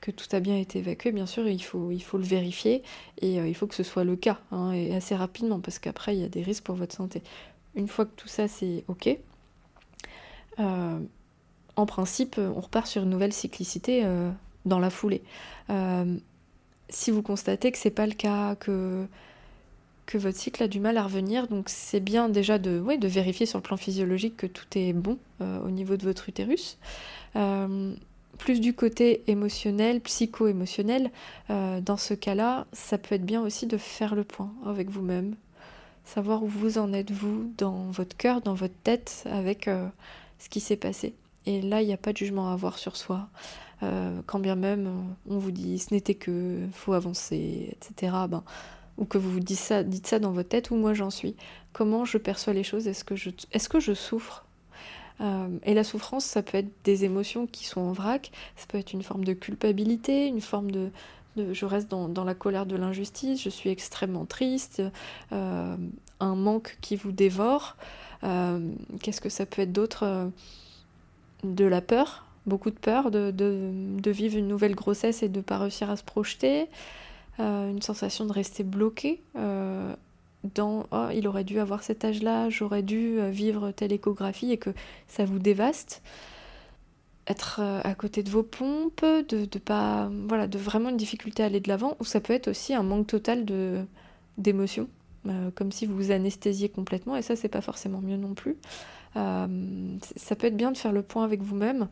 tout 0.00 0.26
a 0.32 0.40
bien 0.40 0.56
été 0.56 0.78
évacué, 0.78 1.12
bien 1.12 1.26
sûr, 1.26 1.48
il 1.48 1.62
faut, 1.62 1.88
le 1.90 2.24
vérifier 2.24 2.82
et 3.20 3.36
il 3.36 3.54
faut 3.54 3.66
que 3.66 3.74
ce 3.74 3.82
soit 3.82 4.04
le 4.04 4.16
cas, 4.16 4.38
hein, 4.52 4.72
et 4.72 4.94
assez 4.94 5.16
rapidement, 5.16 5.60
parce 5.60 5.78
qu'après, 5.78 6.16
il 6.16 6.20
y 6.20 6.24
a 6.24 6.28
des 6.28 6.42
risques 6.42 6.64
pour 6.64 6.76
votre 6.76 6.94
santé 6.94 7.22
une 7.74 7.88
fois 7.88 8.04
que 8.04 8.14
tout 8.16 8.28
ça 8.28 8.48
c'est 8.48 8.84
ok, 8.88 9.16
euh, 10.58 10.98
en 11.76 11.86
principe, 11.86 12.38
on 12.38 12.60
repart 12.60 12.86
sur 12.86 13.04
une 13.04 13.10
nouvelle 13.10 13.32
cyclicité 13.32 14.02
euh, 14.04 14.30
dans 14.64 14.80
la 14.80 14.90
foulée. 14.90 15.22
Euh, 16.88 16.92
si 16.92 17.10
vous 17.10 17.22
constatez 17.22 17.72
que 17.72 17.78
c'est 17.78 17.90
pas 17.90 18.06
le 18.06 18.14
cas, 18.14 18.54
que, 18.56 19.06
votre 20.14 20.38
cycle 20.38 20.62
a 20.62 20.68
du 20.68 20.80
mal 20.80 20.96
à 20.96 21.02
revenir, 21.02 21.48
donc 21.48 21.68
c'est 21.68 22.00
bien 22.00 22.28
déjà 22.28 22.58
de, 22.58 22.80
de 22.80 23.08
vérifier 23.08 23.46
sur 23.46 23.58
le 23.58 23.62
plan 23.62 23.76
physiologique 23.76 24.36
que 24.36 24.46
tout 24.46 24.66
est 24.74 24.94
bon 24.94 25.18
au 25.40 25.70
niveau 25.70 25.98
de 25.98 26.04
votre 26.04 26.30
utérus. 26.30 26.78
plus 28.38 28.60
du 28.60 28.72
côté 28.72 29.22
émotionnel, 29.26 30.00
psycho-émotionnel, 30.00 31.10
dans 31.50 31.98
ce 31.98 32.14
cas-là, 32.14 32.66
ça 32.72 32.96
peut 32.96 33.16
être 33.16 33.26
bien 33.26 33.42
aussi 33.42 33.66
de 33.66 33.76
faire 33.76 34.14
le 34.14 34.24
point 34.24 34.50
avec 34.64 34.88
vous-même, 34.88 35.34
savoir 36.08 36.42
où 36.42 36.46
vous 36.46 36.78
en 36.78 36.92
êtes 36.92 37.10
vous 37.10 37.52
dans 37.58 37.90
votre 37.90 38.16
cœur, 38.16 38.40
dans 38.40 38.54
votre 38.54 38.74
tête 38.82 39.24
avec 39.30 39.68
euh, 39.68 39.86
ce 40.38 40.48
qui 40.48 40.60
s'est 40.60 40.76
passé. 40.76 41.14
Et 41.44 41.60
là, 41.60 41.82
il 41.82 41.86
n'y 41.86 41.92
a 41.92 41.98
pas 41.98 42.12
de 42.12 42.16
jugement 42.16 42.50
à 42.50 42.54
avoir 42.54 42.78
sur 42.78 42.96
soi. 42.96 43.28
Euh, 43.82 44.20
quand 44.26 44.38
bien 44.40 44.56
même 44.56 44.90
on 45.28 45.38
vous 45.38 45.52
dit 45.52 45.78
ce 45.78 45.94
n'était 45.94 46.14
que, 46.14 46.66
faut 46.72 46.92
avancer, 46.92 47.76
etc. 47.76 48.12
Ben, 48.28 48.42
ou 48.96 49.04
que 49.04 49.18
vous 49.18 49.38
dites 49.38 49.58
ça, 49.58 49.84
dites 49.84 50.06
ça 50.06 50.18
dans 50.18 50.32
votre 50.32 50.48
tête, 50.48 50.70
ou 50.70 50.76
moi 50.76 50.94
j'en 50.94 51.10
suis. 51.10 51.36
Comment 51.72 52.04
je 52.04 52.18
perçois 52.18 52.52
les 52.52 52.64
choses? 52.64 52.88
Est-ce 52.88 53.04
que 53.04 53.14
je, 53.80 53.94
souffre? 53.94 54.44
Euh, 55.20 55.48
et 55.64 55.74
la 55.74 55.84
souffrance, 55.84 56.24
ça 56.24 56.42
peut 56.42 56.58
être 56.58 56.70
des 56.84 57.04
émotions 57.04 57.46
qui 57.46 57.64
sont 57.64 57.80
en 57.80 57.92
vrac, 57.92 58.32
ça 58.56 58.66
peut 58.66 58.78
être 58.78 58.92
une 58.92 59.02
forme 59.02 59.24
de 59.24 59.32
culpabilité, 59.32 60.26
une 60.26 60.40
forme 60.40 60.70
de, 60.70 60.90
je 61.52 61.64
reste 61.64 61.88
dans, 61.88 62.24
la 62.24 62.34
colère 62.34 62.66
de 62.66 62.76
l'injustice, 62.76 63.42
je 63.42 63.48
suis 63.48 63.70
extrêmement 63.70 64.24
triste, 64.24 64.82
euh, 65.32 65.76
un 66.20 66.34
manque 66.34 66.78
qui 66.80 66.96
vous 66.96 67.12
dévore. 67.12 67.76
Euh, 68.24 68.72
qu'est-ce 69.02 69.20
que 69.20 69.28
ça 69.28 69.46
peut 69.46 69.62
être 69.62 69.72
d'autre 69.72 70.04
euh, 70.04 70.28
De 71.44 71.64
la 71.64 71.80
peur, 71.80 72.24
beaucoup 72.48 72.70
de 72.70 72.78
peur 72.78 73.10
de, 73.10 74.10
vivre 74.10 74.36
une 74.36 74.48
nouvelle 74.48 74.74
grossesse 74.74 75.22
et 75.22 75.28
de 75.28 75.38
ne 75.38 75.42
pas 75.42 75.58
réussir 75.58 75.90
à 75.90 75.96
se 75.96 76.04
projeter, 76.04 76.66
une 77.38 77.82
sensation 77.82 78.24
de 78.24 78.32
rester 78.32 78.64
bloqué 78.64 79.20
dans 80.54 80.86
oh, 80.92 81.06
il 81.14 81.28
aurait 81.28 81.44
dû 81.44 81.60
avoir 81.60 81.82
cet 81.82 82.04
âge-là, 82.04 82.48
j'aurais 82.48 82.82
dû 82.82 83.20
vivre 83.30 83.70
telle 83.70 83.92
échographie 83.92 84.52
et 84.52 84.56
que 84.56 84.70
ça 85.06 85.24
vous 85.24 85.38
dévaste 85.38 86.02
être 87.28 87.60
euh, 87.62 87.80
à 87.84 87.94
côté 87.94 88.22
de 88.22 88.30
vos 88.30 88.42
pompes, 88.42 89.04
de, 89.04 89.44
de 89.44 89.58
pas 89.58 90.10
voilà, 90.26 90.46
de 90.46 90.58
vraiment 90.58 90.88
une 90.88 90.96
difficulté 90.96 91.42
à 91.42 91.46
aller 91.46 91.60
de 91.60 91.68
l'avant, 91.68 91.96
ou 92.00 92.04
ça 92.04 92.20
peut 92.20 92.32
être 92.32 92.48
aussi 92.48 92.74
un 92.74 92.82
manque 92.82 93.06
total 93.06 93.44
de 93.44 93.84
d'émotion, 94.38 94.88
euh, 95.26 95.50
comme 95.54 95.72
si 95.72 95.84
vous 95.84 95.94
vous 95.94 96.10
anesthésiez 96.10 96.68
complètement, 96.68 97.16
et 97.16 97.22
ça 97.22 97.36
c'est 97.36 97.48
pas 97.48 97.60
forcément 97.60 98.00
mieux 98.00 98.16
non 98.16 98.34
plus. 98.34 98.56
Euh, 99.16 99.96
ça 100.16 100.36
peut 100.36 100.46
être 100.46 100.56
bien 100.56 100.70
de 100.70 100.76
faire 100.76 100.92
le 100.92 101.02
point 101.02 101.24
avec 101.24 101.42
vous-même 101.42 101.88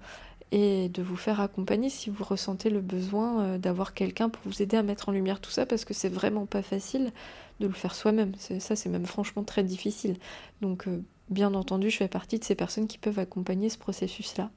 et 0.53 0.88
de 0.88 1.03
vous 1.03 1.17
faire 1.17 1.41
accompagner 1.41 1.91
si 1.91 2.09
vous 2.11 2.25
ressentez 2.25 2.71
le 2.71 2.81
besoin 2.81 3.59
d'avoir 3.59 3.95
quelqu'un 3.95 4.29
pour 4.29 4.43
vous 4.45 4.62
aider 4.62 4.76
à 4.76 4.83
mettre 4.83 5.09
en 5.09 5.12
lumière 5.12 5.41
tout 5.41 5.50
ça, 5.50 5.67
parce 5.67 5.85
que 5.85 5.95
c'est 5.95 6.09
vraiment 6.09 6.47
pas 6.47 6.62
facile 6.62 7.12
de 7.61 7.67
le 7.67 7.73
faire 7.73 7.95
soi-même. 7.95 8.33
Ça 8.37 8.76
c'est 8.76 8.88
même 8.88 9.07
franchement 9.07 9.43
très 9.43 9.65
difficile. 9.65 10.17
Donc 10.62 10.87
bien 11.31 11.55
entendu, 11.55 11.91
je 11.91 11.97
fais 11.97 12.09
partie 12.09 12.38
de 12.38 12.45
ces 12.45 12.55
personnes 12.55 12.87
qui 12.87 12.99
peuvent 12.99 13.19
accompagner 13.19 13.69
ce 13.69 13.79
processus-là. 13.79 14.50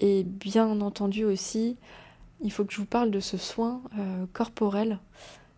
Et 0.00 0.24
bien 0.24 0.80
entendu 0.80 1.24
aussi, 1.24 1.76
il 2.42 2.50
faut 2.50 2.64
que 2.64 2.72
je 2.72 2.78
vous 2.78 2.86
parle 2.86 3.10
de 3.10 3.20
ce 3.20 3.36
soin 3.36 3.82
euh, 3.98 4.24
corporel. 4.32 4.98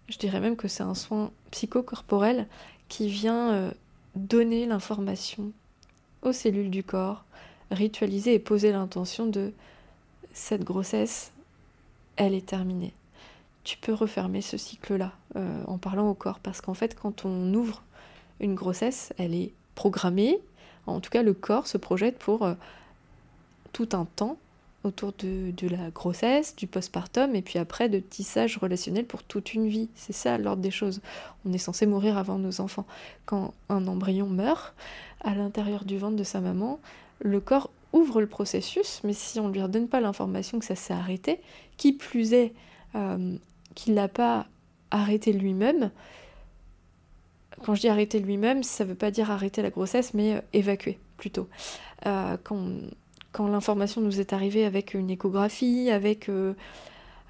Je 0.09 0.19
dirais 0.19 0.41
même 0.41 0.57
que 0.57 0.69
c'est 0.69 0.83
un 0.83 0.95
soin 0.95 1.31
psychocorporel 1.53 2.49
qui 2.89 3.09
vient 3.09 3.53
euh, 3.53 3.71
donner 4.17 4.67
l'information 4.67 5.53
aux 6.23 6.33
cellules 6.33 6.71
du 6.71 6.83
corps, 6.83 7.25
ritualiser 7.73 8.35
et 8.35 8.39
poser 8.39 8.73
l'intention 8.73 9.27
de 9.27 9.53
cette 10.33 10.65
grossesse, 10.65 11.33
elle 12.17 12.35
est 12.35 12.47
terminée. 12.47 12.93
Tu 13.65 13.77
peux 13.77 13.93
refermer 13.93 14.41
ce 14.41 14.57
cycle-là 14.57 15.13
euh, 15.37 15.63
en 15.67 15.79
parlant 15.79 16.09
au 16.09 16.15
corps 16.15 16.41
parce 16.41 16.61
qu'en 16.61 16.75
fait 16.75 16.95
quand 16.95 17.25
on 17.25 17.55
ouvre 17.55 17.83
une 18.41 18.55
grossesse, 18.55 19.13
elle 19.19 19.35
est 19.35 19.53
programmée, 19.75 20.39
en 20.87 21.01
tout 21.01 21.11
cas 21.11 21.23
le 21.23 21.35
corps 21.35 21.67
se 21.67 21.79
projette 21.79 22.19
pour 22.19 22.49
tout 23.73 23.89
un 23.93 24.05
temps 24.05 24.37
autour 24.85 25.13
de, 25.19 25.69
la 25.69 25.91
grossesse, 25.91 26.57
du 26.57 26.67
postpartum, 26.67 27.35
et 27.37 27.43
puis 27.43 27.59
après 27.59 27.89
de 27.89 28.01
tissage 28.01 28.57
relationnel 28.57 29.07
pour 29.07 29.23
toute 29.23 29.55
une 29.55 29.69
vie. 29.69 29.89
C'est 29.95 30.13
ça 30.13 30.39
l'ordre 30.39 30.63
des 30.63 30.71
choses. 30.71 31.01
On 31.45 31.53
est 31.53 31.59
censé 31.59 31.87
mourir 31.87 32.19
avant 32.19 32.39
nos 32.39 32.61
enfants. 32.61 32.87
Quand 33.25 33.55
un 33.69 33.87
embryon 33.87 34.27
meurt, 34.27 34.75
à 35.23 35.35
l'intérieur 35.35 35.85
du 35.85 35.99
ventre 35.99 36.17
de 36.17 36.25
sa 36.25 36.41
maman, 36.41 36.81
le 37.21 37.41
corps 37.41 37.71
ouvre 37.93 38.21
le 38.21 38.27
processus, 38.27 39.01
mais 39.05 39.13
si 39.13 39.39
on 39.39 39.49
ne 39.49 39.53
lui 39.53 39.63
redonne 39.63 39.89
pas 39.89 40.01
l'information 40.01 40.59
que 40.59 40.65
ça 40.65 40.75
s'est 40.75 40.95
arrêté, 40.95 41.41
qui 41.77 41.93
plus 41.93 42.33
est 42.33 42.53
euh, 42.95 43.37
qu'il 43.75 43.95
l'a 43.95 44.09
pas 44.09 44.47
arrêté 44.91 45.33
lui-même, 45.33 45.91
quand 47.65 47.75
je 47.75 47.83
dis 47.83 47.89
arrêter 47.89 48.19
lui-même, 48.19 48.63
ça 48.63 48.85
ne 48.85 48.91
veut 48.91 48.95
pas 48.95 49.11
dire 49.11 49.31
arrêter 49.31 49.63
la 49.63 49.71
grossesse, 49.71 50.15
mais 50.15 50.35
euh, 50.37 50.41
évacuer 50.53 50.99
plutôt. 51.17 51.49
Euh, 52.07 52.37
quand 52.43 52.59
quand 53.33 53.49
l'information 53.49 54.01
nous 54.01 54.21
est 54.21 54.33
arrivée 54.33 54.65
avec 54.65 54.95
une 54.95 55.11
échographie, 55.11 55.91
avec, 55.91 56.29
euh, 56.29 56.53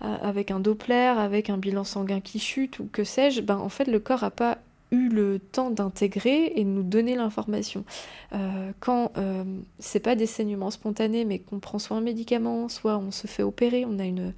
avec 0.00 0.50
un 0.50 0.60
Doppler, 0.60 0.94
avec 0.94 1.48
un 1.48 1.56
bilan 1.56 1.84
sanguin 1.84 2.20
qui 2.20 2.40
chute 2.40 2.80
ou 2.80 2.88
que 2.92 3.04
sais-je, 3.04 3.40
ben 3.40 3.56
en 3.56 3.68
fait 3.68 3.84
le 3.84 4.00
corps 4.00 4.22
n'a 4.22 4.30
pas 4.30 4.58
le 4.92 5.38
temps 5.38 5.70
d'intégrer 5.70 6.52
et 6.56 6.64
de 6.64 6.68
nous 6.68 6.82
donner 6.82 7.16
l'information. 7.16 7.84
Euh, 8.32 8.72
quand 8.80 9.12
euh, 9.16 9.44
c'est 9.78 10.00
pas 10.00 10.14
des 10.14 10.26
saignements 10.26 10.70
spontanés, 10.70 11.24
mais 11.24 11.38
qu'on 11.38 11.58
prend 11.58 11.78
soit 11.78 11.96
un 11.96 12.00
médicament, 12.00 12.68
soit 12.68 12.98
on 12.98 13.10
se 13.10 13.26
fait 13.26 13.42
opérer, 13.42 13.84
on 13.86 13.98
a 13.98 14.04
une, 14.04 14.34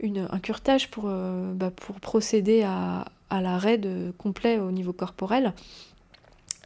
une 0.00 0.28
un 0.30 0.38
curtage 0.40 0.90
pour, 0.90 1.04
euh, 1.06 1.52
bah, 1.54 1.70
pour 1.70 2.00
procéder 2.00 2.62
à, 2.62 3.06
à 3.30 3.40
l'arrêt 3.40 3.80
complet 4.18 4.58
au 4.58 4.72
niveau 4.72 4.92
corporel, 4.92 5.52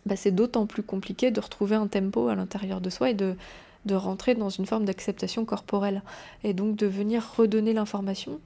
bah, 0.06 0.16
c'est 0.16 0.32
d'autant 0.32 0.66
plus 0.66 0.82
compliqué 0.82 1.30
de 1.30 1.40
retrouver 1.40 1.76
un 1.76 1.86
tempo 1.86 2.28
à 2.28 2.34
l'intérieur 2.34 2.80
de 2.80 2.90
soi 2.90 3.10
et 3.10 3.14
de, 3.14 3.36
de 3.84 3.94
rentrer 3.94 4.34
dans 4.34 4.50
une 4.50 4.66
forme 4.66 4.84
d'acceptation 4.84 5.44
corporelle 5.44 6.02
et 6.44 6.54
donc 6.54 6.76
de 6.76 6.86
venir 6.86 7.34
redonner 7.36 7.72
l'information. 7.72 8.40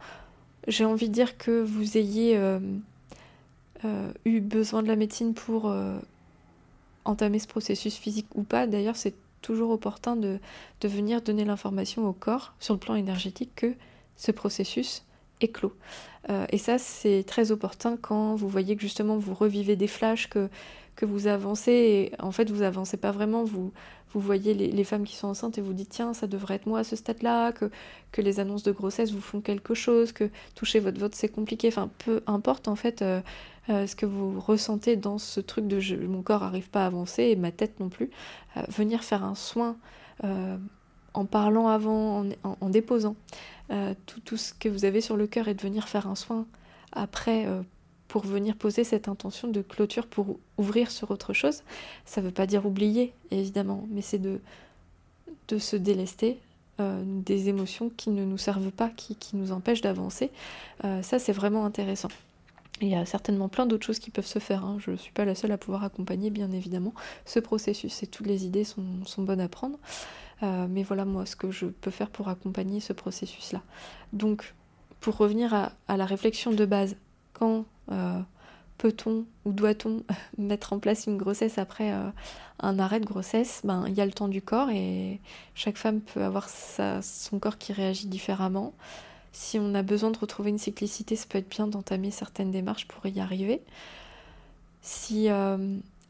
J'ai 0.67 0.85
envie 0.85 1.09
de 1.09 1.15
dire 1.15 1.39
que 1.39 1.63
vous 1.63 1.97
ayez 1.97 2.37
euh, 3.87 4.13
eu 4.25 4.41
besoin 4.41 4.83
de 4.83 4.89
la 4.89 4.97
médecine 4.97 5.35
pour 5.35 5.69
euh, 5.69 5.99
entamer 7.05 7.39
ce 7.39 7.47
processus 7.47 7.97
physique 7.97 8.27
ou 8.35 8.43
pas. 8.43 8.67
D'ailleurs, 8.67 8.97
c'est 8.97 9.15
toujours 9.43 9.71
opportun 9.71 10.17
de 10.17 10.39
venir 10.83 11.23
donner 11.23 11.45
l'information 11.45 12.07
au 12.09 12.13
corps 12.13 12.55
sur 12.59 12.75
le 12.75 12.81
plan 12.81 12.97
énergétique 12.97 13.53
que 13.55 13.75
ce 14.17 14.33
processus 14.33 15.06
clos. 15.41 15.73
et 16.51 16.59
ça, 16.59 16.79
c'est 16.79 17.25
très 17.27 17.53
opportun 17.53 17.97
quand 17.97 18.35
vous 18.35 18.49
voyez 18.49 18.77
que 18.77 18.83
justement 18.83 19.17
vous 19.17 19.35
revivez 19.35 19.77
des 19.77 19.87
flashs, 19.87 20.29
que, 20.29 20.49
vous 21.03 21.27
avancez, 21.27 21.73
et 21.73 22.23
en 22.23 22.33
fait 22.33 22.51
vous 22.51 22.63
avancez 22.63 22.97
pas 22.97 23.13
vraiment, 23.13 23.45
vous, 23.45 23.73
vous 24.17 24.21
voyez 24.21 24.55
les, 24.55 24.85
femmes 24.85 25.05
qui 25.05 25.15
sont 25.15 25.29
enceintes 25.29 25.59
et 25.59 25.61
vous 25.61 25.75
dites 25.75 25.91
tiens 25.91 26.15
ça 26.15 26.27
devrait 26.27 26.55
être 26.55 26.67
moi 26.67 26.79
à 26.79 26.85
ce 26.85 26.97
stade-là, 26.97 27.53
que, 27.53 27.71
que 28.13 28.23
les 28.23 28.41
annonces 28.41 28.63
de 28.63 28.73
grossesse 28.73 29.13
vous 29.13 29.21
font 29.21 29.43
quelque 29.43 29.75
chose, 29.75 30.13
que 30.13 30.31
toucher 30.55 30.81
votre 30.81 30.99
vote 30.99 31.15
c'est 31.15 31.29
compliqué, 31.29 31.69
enfin 31.69 31.91
peu 31.99 32.23
importe 32.27 32.67
en 32.67 32.77
fait 32.77 33.03
euh, 33.03 33.21
euh, 33.69 33.87
ce 33.87 33.95
que 33.95 34.07
vous 34.07 34.41
ressentez 34.41 34.97
dans 34.97 35.19
ce 35.19 35.41
truc 35.41 35.67
de 35.67 36.07
mon 36.07 36.23
corps 36.23 36.41
n'arrive 36.41 36.71
pas 36.71 36.85
à 36.85 36.87
avancer 36.87 37.25
et 37.25 37.37
ma 37.37 37.51
tête 37.51 37.79
non 37.79 37.91
plus, 37.91 38.11
euh, 38.57 38.63
venir 38.69 39.05
faire 39.05 39.23
un 39.23 39.35
soin 39.35 39.77
en 41.17 41.25
parlant 41.25 41.69
avant, 41.69 42.25
en, 42.45 42.69
déposant 42.69 43.17
tout, 43.69 44.21
tout, 44.25 44.37
ce 44.37 44.53
que 44.55 44.69
vous 44.69 44.85
avez 44.85 45.01
sur 45.01 45.17
le 45.17 45.27
cœur 45.27 45.49
et 45.49 45.55
de 45.55 45.63
venir 45.63 45.89
faire 45.89 46.07
un 46.07 46.15
soin 46.15 46.47
après 46.93 47.47
pour 48.09 48.25
venir 48.25 48.57
poser 48.57 48.85
cette 48.85 49.09
intention 49.09 49.49
de 49.49 49.63
clôture 49.63 50.07
pour 50.07 50.39
ouvrir 50.59 50.91
sur 50.91 51.11
autre 51.11 51.33
chose. 51.33 51.63
Ça 52.05 52.21
ne 52.21 52.27
veut 52.27 52.33
pas 52.33 52.47
dire 52.47 52.67
oublier, 52.67 53.13
évidemment, 53.31 53.87
mais 53.91 54.03
c'est 54.03 54.19
de, 54.19 54.39
se 55.59 55.77
délester 55.77 56.39
euh, 56.81 57.03
des 57.05 57.49
émotions 57.49 57.91
qui 57.97 58.11
ne 58.11 58.25
nous 58.25 58.39
servent 58.39 58.71
pas, 58.71 58.91
qui, 58.91 59.17
nous 59.35 59.53
empêchent 59.53 59.81
d'avancer. 59.81 60.31
Euh, 60.85 61.03
ça, 61.03 61.19
c'est 61.19 61.33
vraiment 61.33 61.65
intéressant. 61.65 62.09
Il 62.83 62.89
y 62.89 62.95
a 62.95 63.07
certainement 63.07 63.49
plein 63.49 63.65
d'autres 63.65 63.87
choses 63.87 63.99
qui 63.99 64.11
peuvent 64.11 64.27
se 64.27 64.39
faire. 64.39 64.65
Hein. 64.65 64.77
Je 64.81 64.91
ne 64.91 64.97
suis 64.97 65.13
pas 65.13 65.25
la 65.25 65.35
seule 65.35 65.53
à 65.53 65.59
pouvoir 65.59 65.83
accompagner, 65.83 66.31
bien 66.31 66.53
évidemment, 66.53 66.93
ce 67.25 67.39
processus 67.39 68.03
et 68.03 68.07
toutes 68.07 68.27
les 68.27 68.45
idées 68.45 68.65
sont 68.65 69.23
bonnes 69.23 69.41
à 69.41 69.49
prendre. 69.49 69.79
Euh, 70.43 70.67
mais 70.69 70.83
voilà, 70.83 71.05
moi, 71.05 71.27
ce 71.27 71.37
que 71.37 71.51
je 71.51 71.67
peux 71.67 71.91
faire 71.91 72.11
pour 72.11 72.29
accompagner 72.29 72.81
ce 72.81 72.93
processus-là. 72.93 73.63
Donc, 74.13 74.55
pour 75.01 75.17
revenir 75.17 75.55
à, 75.55 75.97
la 75.97 76.05
réflexion 76.05 76.53
de 76.53 76.65
base, 76.65 76.97
quand 77.33 77.65
euh, 77.91 78.21
peut-on 78.79 79.25
ou 79.45 79.53
doit-on 79.53 80.03
mettre 80.39 80.73
en 80.73 80.79
place 80.79 81.07
une 81.07 81.17
grossesse 81.17 81.59
après 81.59 81.93
euh, 81.93 82.11
un 82.61 82.79
arrêt 82.79 83.01
de 83.01 83.07
grossesse? 83.07 83.63
Ben, 83.65 83.85
il 83.89 83.95
y 83.95 84.01
a 84.01 84.07
le 84.07 84.13
temps 84.13 84.29
du 84.29 84.43
corps 84.43 84.71
et 84.71 85.21
chaque 85.55 85.77
femme 85.77 86.01
peut 86.01 86.23
avoir 86.23 86.49
son 86.49 87.39
corps 87.39 87.59
qui 87.59 87.73
réagit 87.73 88.07
différemment. 88.07 88.75
Si 89.33 89.59
on 89.59 89.75
a 89.75 89.83
besoin 89.83 90.11
de 90.11 90.19
retrouver 90.19 90.51
une 90.51 90.59
cyclicité, 90.59 91.15
ça 91.15 91.27
peut 91.29 91.39
être 91.39 91.51
bien 91.51 91.67
d'entamer 91.67 92.11
certaines 92.11 92.51
démarches 92.51 92.89
pour 92.89 93.05
y 93.07 93.21
arriver. 93.21 93.61
Si 94.81 95.29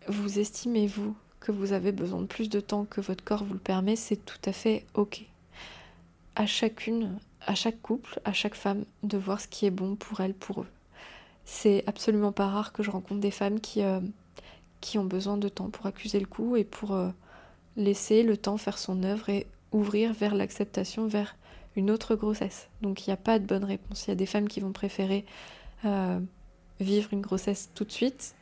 vous 0.07 0.39
estimez, 0.39 0.87
vous, 0.87 1.17
que 1.47 1.53
vous 1.53 1.73
avez 1.73 1.93
besoin 1.93 2.21
de 2.21 2.27
plus 2.27 2.49
de 2.49 2.61
temps 2.61 2.85
que 2.85 3.01
votre 3.01 3.23
corps 3.25 3.45
vous 3.45 3.55
le 3.55 3.61
permet, 3.61 3.97
c'est 3.97 4.17
tout 4.17 4.39
à 4.45 4.53
fait 4.53 4.85
OK. 4.95 5.25
À 6.35 6.47
chacune, 6.47 7.19
à 7.47 7.55
chaque 7.55 7.81
couple, 7.81 8.21
à 8.25 8.33
chaque 8.33 8.55
femme, 8.55 8.85
de 9.03 9.17
voir 9.17 9.41
ce 9.41 9.49
qui 9.49 9.67
est 9.67 9.71
bon 9.71 9.97
pour 9.97 10.21
elle, 10.21 10.35
pour 10.35 10.63
eux 10.63 10.67
c'est 11.47 11.85
absolument 11.87 12.33
pas 12.33 12.49
rare 12.49 12.73
que 12.73 12.83
je 12.83 12.91
rencontre 12.91 13.21
des 13.21 13.31
femmes 13.31 13.61
qui, 13.61 13.83
euh, 13.83 14.01
qui 14.81 14.99
ont 14.99 15.05
besoin 15.05 15.39
de 15.39 15.49
temps 15.49 15.71
pour 15.71 15.87
accuser 15.87 16.21
le 16.21 16.27
coup 16.27 16.57
et 16.57 16.65
pour 16.65 16.93
euh, 16.93 17.09
laisser 17.77 18.25
le 18.25 18.37
temps 18.37 18.59
faire 18.59 18.77
son 18.77 19.05
œuvre 19.05 19.31
et 19.31 19.47
ouvrir 19.73 20.13
vers 20.13 20.35
l'acceptation, 20.35 21.07
vers 21.07 21.37
une 21.77 21.91
autre 21.91 22.17
grossesse. 22.17 22.69
Donc 22.83 23.07
il 23.07 23.11
n'y 23.11 23.15
a 23.15 23.19
pas 23.19 23.39
de 23.39 23.47
bonne 23.47 23.65
réponse. 23.65 24.07
Il 24.07 24.11
y 24.11 24.13
a 24.13 24.17
des 24.17 24.27
femmes 24.27 24.49
qui 24.49 24.61
vont 24.61 24.73
préférer 24.73 25.25
euh, 25.85 26.19
vivre 26.81 27.11
une 27.13 27.21
grossesse 27.21 27.71
tout 27.75 27.85
de 27.85 27.93
suite. 27.93 28.35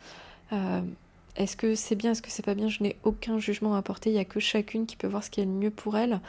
Est-ce 1.36 1.56
que 1.56 1.74
c'est 1.74 1.94
bien, 1.94 2.12
est-ce 2.12 2.22
que 2.22 2.30
c'est 2.30 2.44
pas 2.44 2.54
bien? 2.54 2.68
Je 2.68 2.82
n'ai 2.82 2.96
aucun 3.02 3.38
jugement 3.38 3.74
à 3.74 3.78
apporter. 3.78 4.10
Il 4.10 4.14
n'y 4.14 4.18
a 4.20 4.24
que 4.24 4.40
chacune 4.40 4.86
qui 4.86 4.96
peut 4.96 5.06
voir 5.06 5.24
ce 5.24 5.30
qui 5.30 5.40
est 5.40 5.44
le 5.44 5.50
mieux 5.50 5.70
pour 5.70 5.96
elle. 5.96 6.20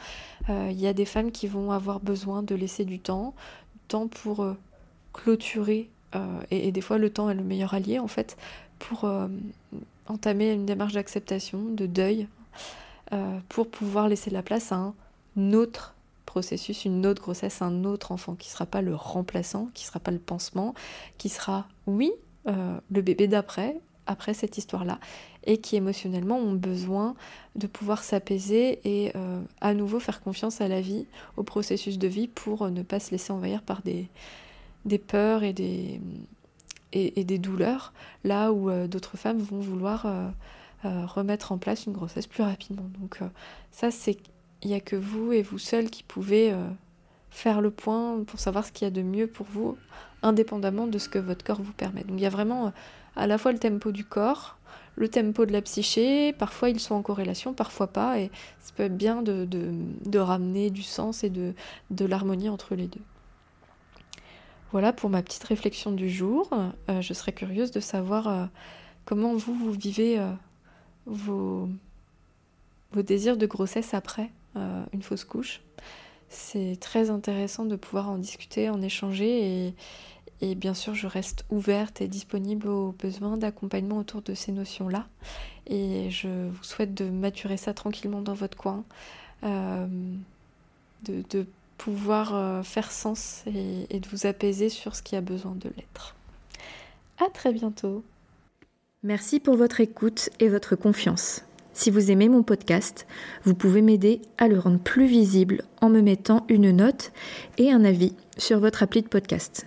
Il 0.48 0.80
y 0.80 0.86
a 0.86 0.92
des 0.92 1.04
femmes 1.04 1.30
qui 1.30 1.46
vont 1.46 1.70
avoir 1.70 2.00
besoin 2.00 2.42
de 2.42 2.54
laisser 2.54 2.84
du 2.84 2.98
temps, 2.98 3.34
du 3.74 3.80
temps 3.88 4.08
pour 4.08 4.44
clôturer 5.12 5.88
euh, 6.14 6.40
et, 6.50 6.72
des 6.72 6.80
fois, 6.80 6.98
le 6.98 7.10
temps 7.10 7.30
est 7.30 7.34
le 7.34 7.42
meilleur 7.42 7.74
allié, 7.74 7.98
en 7.98 8.08
fait, 8.08 8.36
pour 8.78 9.04
euh, 9.04 9.28
entamer 10.06 10.52
une 10.52 10.66
démarche 10.66 10.92
d'acceptation, 10.92 11.62
de 11.62 11.86
deuil, 11.86 12.28
euh, 13.12 13.38
pour 13.48 13.68
pouvoir 13.68 14.08
laisser 14.08 14.30
la 14.30 14.42
place 14.42 14.72
à 14.72 14.76
un 14.76 15.52
autre 15.52 15.94
processus, 16.24 16.84
une 16.84 17.06
autre 17.06 17.22
grossesse, 17.22 17.62
un 17.62 17.84
autre 17.84 18.12
enfant, 18.12 18.34
qui 18.34 18.48
ne 18.48 18.52
sera 18.52 18.66
pas 18.66 18.82
le 18.82 18.94
remplaçant, 18.94 19.68
qui 19.74 19.84
ne 19.84 19.88
sera 19.88 20.00
pas 20.00 20.10
le 20.10 20.18
pansement, 20.18 20.74
qui 21.18 21.28
sera, 21.28 21.66
oui, 21.86 22.12
le 22.46 23.02
bébé 23.02 23.26
d'après, 23.26 23.76
après 24.06 24.34
cette 24.34 24.58
histoire-là, 24.58 24.98
et 25.44 25.58
qui 25.58 25.76
émotionnellement 25.76 26.38
ont 26.38 26.54
besoin 26.54 27.14
de 27.54 27.66
pouvoir 27.66 28.02
s'apaiser 28.02 28.80
et 28.84 29.12
à 29.60 29.74
nouveau 29.74 30.00
faire 30.00 30.20
confiance 30.20 30.60
à 30.60 30.68
la 30.68 30.80
vie, 30.80 31.06
au 31.36 31.42
processus 31.42 31.98
de 31.98 32.08
vie, 32.08 32.28
pour 32.28 32.70
ne 32.70 32.82
pas 32.82 33.00
se 33.00 33.10
laisser 33.10 33.32
envahir 33.32 33.62
par 33.62 33.82
des, 33.82 34.08
peurs 34.98 35.42
et 35.42 35.52
des, 35.52 37.38
douleurs, 37.38 37.92
là 38.24 38.52
où 38.52 38.70
euh, 38.70 38.86
d'autres 38.86 39.16
femmes 39.16 39.38
vont 39.38 39.60
vouloir 39.60 40.06
euh, 40.06 40.28
euh, 40.84 41.06
remettre 41.06 41.52
en 41.52 41.58
place 41.58 41.86
une 41.86 41.92
grossesse 41.92 42.26
plus 42.26 42.42
rapidement. 42.42 42.88
Donc 43.00 43.18
ça, 43.70 43.90
c'est 43.90 44.16
il 44.62 44.68
n'y 44.68 44.74
a 44.74 44.80
que 44.80 44.96
vous 44.96 45.32
et 45.32 45.42
vous 45.42 45.58
seul 45.58 45.90
qui 45.90 46.02
pouvez 46.02 46.52
faire 47.30 47.60
le 47.60 47.70
point 47.70 48.24
pour 48.24 48.40
savoir 48.40 48.64
ce 48.64 48.72
qu'il 48.72 48.86
y 48.86 48.88
a 48.88 48.90
de 48.90 49.02
mieux 49.02 49.26
pour 49.26 49.46
vous, 49.46 49.76
indépendamment 50.22 50.86
de 50.86 50.98
ce 50.98 51.10
que 51.10 51.18
votre 51.18 51.44
corps 51.44 51.60
vous 51.60 51.74
permet. 51.74 52.02
Donc 52.02 52.18
il 52.18 52.22
y 52.22 52.26
a 52.26 52.30
vraiment 52.30 52.72
à 53.16 53.26
la 53.26 53.38
fois 53.38 53.52
le 53.52 53.58
tempo 53.58 53.92
du 53.92 54.04
corps, 54.04 54.56
le 54.96 55.08
tempo 55.08 55.44
de 55.44 55.52
la 55.52 55.62
psyché, 55.62 56.32
parfois 56.32 56.70
ils 56.70 56.80
sont 56.80 56.94
en 56.94 57.02
corrélation, 57.02 57.52
parfois 57.52 57.86
pas, 57.86 58.18
et 58.18 58.30
ça 58.60 58.72
peut 58.74 58.84
être 58.84 58.96
bien 58.96 59.22
de, 59.22 59.46
de, 59.46 60.18
ramener 60.18 60.70
du 60.70 60.82
sens 60.82 61.22
et 61.22 61.30
de, 61.30 61.54
de 61.90 62.04
l'harmonie 62.06 62.48
entre 62.48 62.74
les 62.74 62.86
deux. 62.86 63.02
Voilà 64.72 64.92
pour 64.92 65.10
ma 65.10 65.22
petite 65.22 65.44
réflexion 65.44 65.92
du 65.92 66.10
jour. 66.10 66.50
Euh, 66.88 67.00
je 67.00 67.12
serais 67.12 67.32
curieuse 67.32 67.70
de 67.70 67.80
savoir 67.80 68.28
euh, 68.28 68.46
comment 69.04 69.34
vous, 69.34 69.54
vous 69.54 69.70
vivez 69.70 70.18
euh, 70.18 70.32
vos, 71.04 71.68
vos, 72.92 73.02
désirs 73.02 73.36
de 73.36 73.46
grossesse 73.46 73.94
après 73.94 74.30
une 74.94 75.02
fausse 75.02 75.24
couche. 75.24 75.60
C'est 76.30 76.78
très 76.80 77.10
intéressant 77.10 77.66
de 77.66 77.76
pouvoir 77.76 78.08
en 78.08 78.16
discuter, 78.16 78.70
en 78.70 78.80
échanger 78.80 79.66
et, 79.66 79.74
et, 80.40 80.54
bien 80.54 80.74
sûr 80.74 80.94
je 80.94 81.06
reste 81.06 81.44
ouverte 81.50 82.00
et 82.00 82.08
disponible 82.08 82.68
aux 82.68 82.92
besoins 82.92 83.36
d'accompagnement 83.36 83.98
autour 83.98 84.22
de 84.22 84.34
ces 84.34 84.52
notions-là. 84.52 85.06
Et 85.66 86.10
je 86.10 86.48
vous 86.48 86.64
souhaite 86.64 86.94
de 86.94 87.08
maturer 87.10 87.56
ça 87.56 87.74
tranquillement 87.74 88.20
dans 88.20 88.34
votre 88.34 88.56
coin, 88.56 88.84
de, 89.42 91.22
de 91.30 91.46
pouvoir 91.76 92.34
euh, 92.34 92.62
faire 92.62 92.90
sens 92.90 93.44
et, 93.46 94.00
de 94.00 94.08
vous 94.08 94.26
apaiser 94.26 94.68
sur 94.68 94.96
ce 94.96 95.02
qui 95.02 95.16
a 95.16 95.20
besoin 95.20 95.54
de 95.54 95.70
l'être. 95.76 96.14
À 97.18 97.30
très 97.30 97.52
bientôt. 97.52 98.02
Merci 99.02 99.40
pour 99.40 99.56
votre 99.56 99.80
écoute 99.80 100.30
et 100.40 100.48
votre 100.48 100.76
confiance. 100.76 101.42
Si 101.72 101.90
vous 101.90 102.10
aimez 102.10 102.28
mon 102.28 102.42
podcast, 102.42 103.06
vous 103.44 103.54
pouvez 103.54 103.82
m'aider 103.82 104.22
à 104.38 104.48
le 104.48 104.58
rendre 104.58 104.78
plus 104.80 105.06
visible 105.06 105.62
en 105.80 105.90
me 105.90 106.00
mettant 106.00 106.46
une 106.48 106.70
note 106.70 107.12
et 107.58 107.70
un 107.70 107.84
avis 107.84 108.14
sur 108.38 108.60
votre 108.60 108.82
appli 108.82 109.02
de 109.02 109.08
podcast. 109.08 109.66